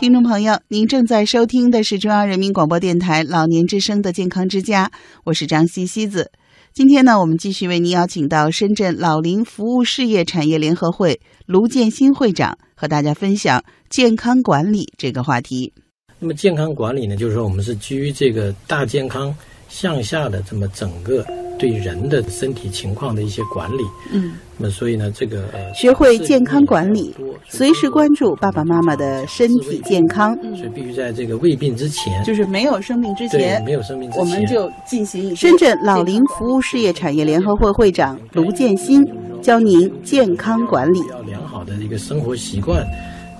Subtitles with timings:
[0.00, 4.90] 听众朋友，您正在收听的是中央人民广播电台老年之声的健康之家，
[5.24, 6.32] 我是张西西子。
[6.72, 15.74] 今天呢，我们继续为您邀请到深圳老龄服务事业产业联合会卢建新会长和大家分享健康管理这个话题。
[16.18, 19.36] 那么健康管理呢，就是说我们是基于这个大健康
[19.68, 21.22] 向下的这么整个
[21.60, 23.84] 对人的身体情况的一些管理。
[24.12, 27.14] 嗯，那么所以呢，这个呃学会健康管理，
[27.46, 39.04] 随时关注爸爸妈妈的身体健康，嗯所以必须在这个未病之前，就是没有生病之前没，有生病之前，我们就进行深圳老龄服务事业产业联合会会长卢建新
[39.42, 41.00] 教您健康管理。
[41.10, 42.84] 要良好的一个生活习惯，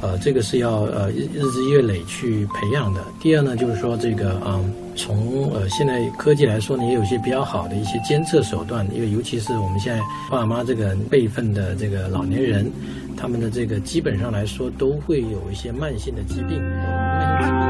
[0.03, 3.01] 呃，这个是要呃日日积月累去培养的。
[3.21, 12.71] 第二呢，就是说这个嗯，从呃现在科技来说呢，也有一些比较好的一些监测手段，因为尤其是我们现在爸妈这个辈分的这个老年人，
[13.17, 16.61] 他们的这个基本上来说都会有一些慢性的疾病。
[16.63, 17.70] 慢性疾病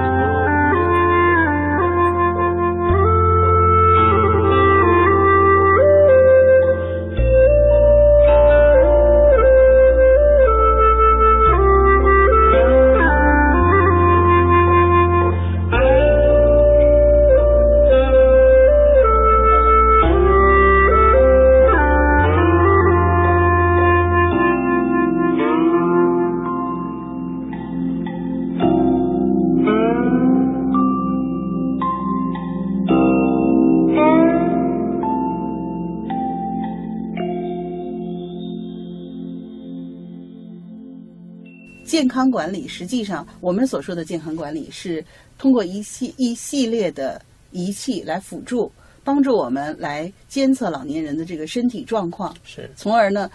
[41.91, 45.05] 健康管理实际上，我们所说的健康管理是
[45.37, 48.71] 通过一系一系列的仪器来辅助，
[49.03, 52.71] 帮助我们来监测老年人的这个身体状况，是。
[52.77, 53.29] 从而呢，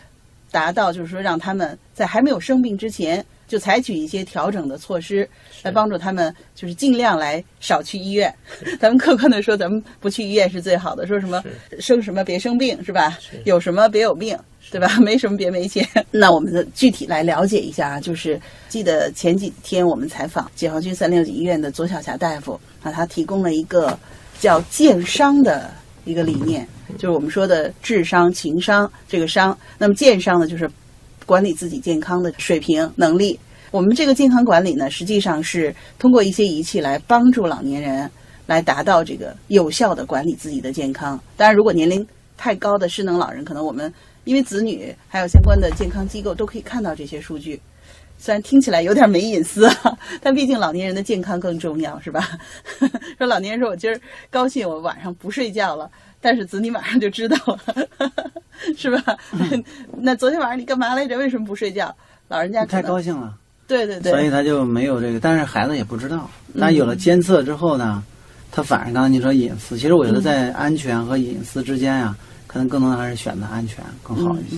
[0.51, 5.27] 达到就是说让他们在还没有生病之前就采取一些调整的措施，
[5.63, 8.33] 来帮助他们就是尽量来少去医院。
[8.79, 11.05] 咱们客观的说，咱们不去医院是最好的。
[11.07, 11.43] 说什么
[11.79, 13.17] 生什么别生病是吧？
[13.45, 14.37] 有什么别有病。
[14.71, 14.89] 对吧？
[14.99, 15.87] 没什么别没钱。
[16.09, 23.95] 那我们的具体来了解一下啊，就是记得前几天我们采访解放军三六级医院的左小霞大夫啊，他提供了一个
[24.39, 25.71] 叫健商的
[26.03, 29.55] 一个理念，就是我们说的智商、情商这个商。
[29.77, 30.67] 那么健商呢，就是
[31.25, 33.39] 管理自己健康的水平能力。
[33.71, 38.09] 我们这个健康管理呢，实际上是通过一些仪器来帮助老年人
[38.45, 41.19] 来达到这个有效的管理自己的健康。
[41.35, 42.05] 当然，如果年龄
[42.37, 43.91] 太高的失能老人，可能我们
[44.23, 47.59] 因为子女还有相关的健康机构都可以看到这些数据，
[48.17, 49.69] 虽然听起来有点没隐私，
[50.21, 52.37] 但毕竟老年人的健康更重要，是吧？
[53.17, 53.99] 说老年人说我今儿
[54.29, 55.89] 高兴，我晚上不睡觉了，
[56.21, 57.87] 但是子女马上就知道了，
[58.77, 59.17] 是吧？
[60.01, 61.17] 那昨天晚上你干嘛来着？
[61.17, 61.93] 为什么不睡觉？
[62.27, 63.33] 老人家太高兴了，
[63.67, 66.29] 对对对，所以他就没有这个，但是孩子也不知道。
[66.53, 68.03] 那有了监测之后呢，
[68.51, 72.15] 他反而刚才你说隐私，其实我觉得在安全和隐私之间呀、
[72.47, 74.57] 可能更多的还是选择安全更好一些。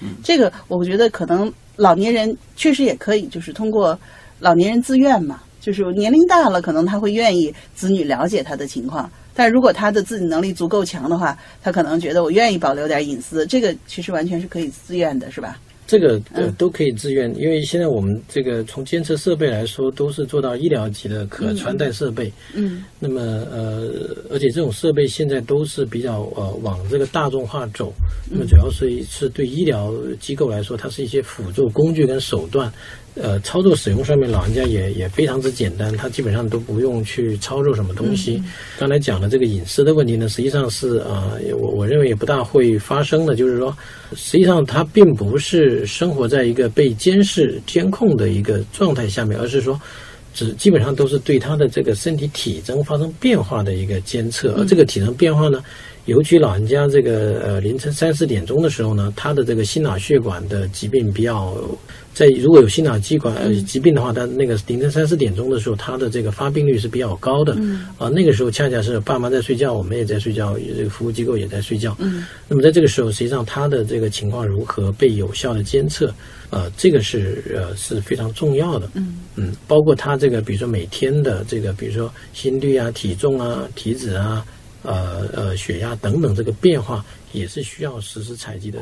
[0.00, 3.98] 嗯这个我觉得可能老年人确实也可以，就是通过
[4.40, 9.10] 老年人自愿嘛，就是年龄大了，可能他会愿意子女了解他的情况。
[9.36, 15.58] 但如果他的自己能力足够强的话，他可能觉得我愿意保留点隐私，这个其实完全是可以自愿的，是吧？
[15.86, 22.32] 这个呃嗯都可以自愿，因为现在我们这个从监测设备来说，都是做到医疗级的可穿戴设备。
[22.54, 23.90] 嗯那么呃，
[24.30, 27.92] 而且这种设备现在都是比较呃往这个大众化走。
[28.30, 32.72] 那么主要是是对医疗机构来说，它是一些辅助工具跟手段。
[33.18, 38.42] 呃，操作使用上面，老人家也也非常之简单，他基本上都不用去操作什么东西。
[38.78, 43.74] 刚才讲的这个隐私的问题呢，实际上是呃，我我认为也不大会发生的，就是说，
[44.14, 49.78] 实际上它并不是生活在一个被监视、监控的一个状态下面，而是说。
[50.34, 55.64] 只基本上都是对他的这个身体体征发生变化的一个监测，而这个体征变化呢，
[56.06, 61.56] 尤其老人家这个呃凌晨三四点钟的时候呢，他的这个心脑血管的疾病比较，
[62.14, 67.54] 在如果有心脑疾管呃疾病的话，他那个凌晨三四点钟的时候，他的这个发病率是比较高的，
[67.98, 72.24] 啊，那个时候恰恰是爸妈在睡觉，我们也在睡觉，这个服务机构也在睡觉，嗯。
[72.48, 76.14] 那么在这个时候，实际上他的这个情况如何被有效的监测，
[76.50, 78.88] 呃，这个是呃是非常重要的。
[78.94, 79.16] 嗯。
[79.34, 84.46] 嗯，包括他这个，比如说每天的这个，比如说心率啊、体重啊、体脂啊、
[84.82, 88.78] 呃呃血压等等这个变化，也是需要实时采集的。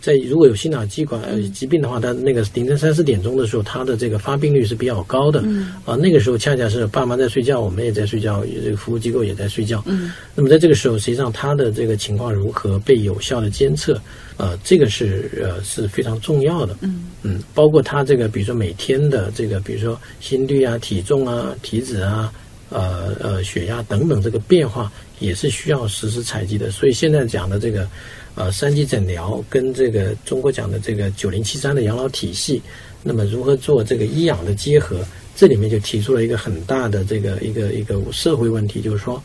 [0.00, 5.42] 在如果有心脑疾管呃疾病的话，它那个凌晨三四点钟的时候，它的这个发病率是比较高的。
[5.44, 9.82] 嗯啊，那个时候恰恰是爸妈在睡觉，我们也在睡觉，这个服务机构也在睡觉。
[9.86, 14.00] 嗯那么在这个时候，实际上他的这个情况如何被有效的监测，
[14.36, 16.76] 呃，这个是呃是非常重要的。
[16.80, 22.32] 嗯嗯，包括他这个，比如说每天的这个，比如说心率啊、体重啊、体脂啊、
[22.70, 26.70] 呃呃血压等等这个变化，也是需要实时采集的。
[26.70, 27.88] 所以现在讲的这个
[28.34, 32.60] 呃三级诊疗跟这个中国讲的这个九零七三的养老体系，
[33.02, 35.04] 那么如何做这个医养的结合，
[35.36, 39.22] 这里面就提出了一个很大的这个一个一个社会问题，就是说。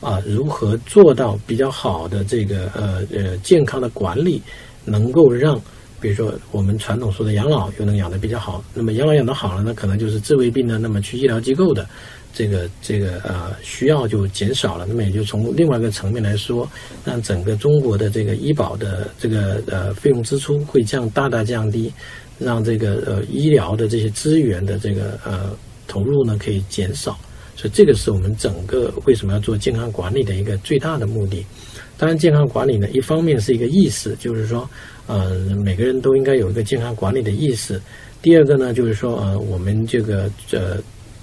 [0.00, 4.42] 啊，如何做到比较好的这个呃呃健康的管理，
[4.84, 5.58] 能够让
[6.04, 11.88] 比如说我们传统说的养老又能养得比较好，那么养老养得好了呢，可能就是治胃病呢，那么去医疗机构的
[12.34, 16.68] 这个这个呃需要就减少了，那么也就从另外一个层面来说，
[17.06, 21.90] 让整个中国的这个医保的这个呃费用支出会降大大降低，
[22.38, 25.56] 让这个呃医疗的这些资源的这个呃
[25.88, 27.18] 投入呢可以减少。
[27.56, 31.44] 所以这个是我们整个为什么要做健康管理的一个最大的目的。
[31.96, 34.68] 当然，健康管理呢，一方面是一个意识，就是说，
[35.06, 35.30] 呃，
[35.64, 37.80] 每个人都应该有一个健康管理的意识。
[38.20, 40.76] 第二个呢，就是说，呃，我们这个呃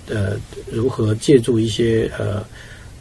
[0.08, 0.38] 呃，
[0.72, 2.42] 如何借助一些呃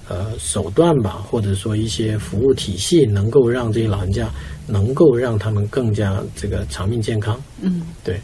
[0.09, 4.29] 呃手段吧，或者说一些服务体系，能够让这些老人家
[4.67, 7.41] 能够让他们更加这个长命健康。
[7.63, 8.19] 嗯，对。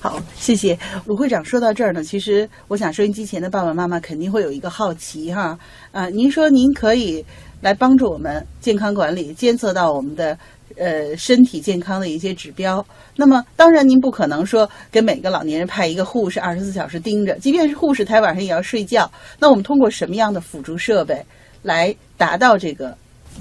[0.00, 1.44] 好，谢谢卢会长。
[1.44, 5.58] 说到这儿呢，其实我想收音机前的爸爸妈妈肯定会有一个好奇哈，
[5.92, 7.24] 啊，您说您可以
[7.60, 10.38] 来帮助我们健康管理，监测到我们的
[10.76, 12.84] 呃身体健康的一些指标。
[13.16, 19.10] 那么当然您不可能说给每个老年人派一个护士二十四小时盯着，即便是护士，他晚上也要睡觉。
[19.38, 21.24] 那我们通过什么样的辅助设备
[21.62, 22.96] 来达到这个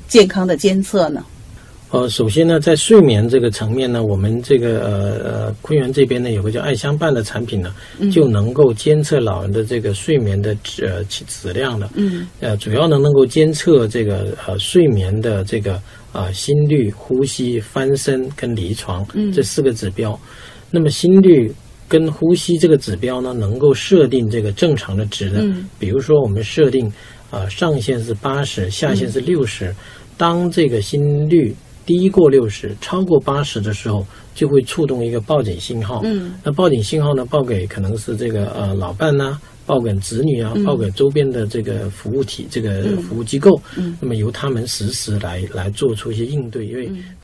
[0.08, 1.26] 健康的监测呢？
[1.94, 4.94] 呃，首先呢，在睡眠这个层面呢，我们这个呃
[5.24, 7.72] 呃昆源这边呢有个叫爱相伴的产品呢，
[8.12, 11.88] 就能够监测老人的这个睡眠的质呃质质量的。
[11.94, 15.80] 嗯呃，主要呢能够监测这个呃睡眠的这个
[16.14, 20.20] 呃心率、呼吸、翻身跟离床嗯这四个指标。
[20.72, 21.54] 那么心率
[21.88, 25.44] 跟呼吸这个指标呢，能够设定这个正常的值的。
[25.44, 26.88] 嗯比如说我们设定
[27.30, 29.72] 啊、呃上限是八十，下限是六十、
[30.18, 31.54] 当这个心率
[31.86, 36.02] 低过六十，超过八十的时候，就会触动一个报警信号。
[36.04, 43.62] 嗯那报警信号呢，报给可能是这个呃老伴呐、报给子女啊，嗯报给周边的这个服务体、这个服务机构。
[43.78, 47.04] 嗯那么由他们实时来来做出一些应对，因为嗯